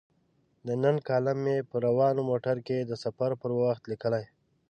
د 0.67 0.69
نن 0.83 0.95
کالم 1.07 1.37
مې 1.45 1.57
په 1.69 1.75
روان 1.85 2.15
موټر 2.29 2.57
کې 2.67 2.77
د 2.83 2.91
سفر 3.03 3.31
پر 3.41 3.51
وخت 3.61 3.83
لیکلی. 3.91 4.23